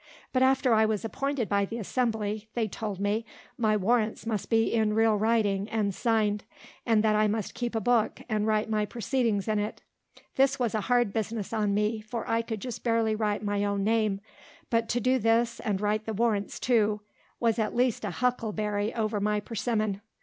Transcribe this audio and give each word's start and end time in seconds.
But 0.33 0.41
after 0.41 0.73
I 0.73 0.83
was 0.83 1.05
appointed 1.05 1.47
by 1.47 1.63
the 1.63 1.77
assembly, 1.77 2.47
they 2.55 2.67
told 2.67 2.99
me, 2.99 3.23
my 3.55 3.77
warrants 3.77 4.25
must 4.25 4.49
be 4.49 4.73
in 4.73 4.95
real 4.95 5.15
writing, 5.15 5.69
and 5.69 5.93
signed; 5.93 6.43
and 6.87 7.03
that 7.03 7.15
I 7.15 7.27
must 7.27 7.53
keep 7.53 7.75
a 7.75 7.79
book, 7.79 8.19
and 8.27 8.47
write 8.47 8.67
my 8.67 8.83
proceedings 8.87 9.47
in 9.47 9.59
it. 9.59 9.83
This 10.37 10.57
was 10.57 10.73
a 10.73 10.81
hard 10.81 11.13
business 11.13 11.53
on 11.53 11.75
me, 11.75 11.99
for 12.01 12.27
I 12.27 12.41
could 12.41 12.61
just 12.61 12.83
barely 12.83 13.13
write 13.13 13.43
my 13.43 13.63
own 13.63 13.83
name; 13.83 14.21
but 14.71 14.89
to 14.89 14.99
do 14.99 15.19
this, 15.19 15.59
and 15.59 15.79
write 15.79 16.05
the 16.07 16.13
warrants 16.15 16.59
too, 16.59 17.01
was 17.39 17.59
at 17.59 17.75
least 17.75 18.03
a 18.03 18.09
huckleberry 18.09 18.95
over 18.95 19.19
my 19.19 19.39
persimmon. 19.39 20.01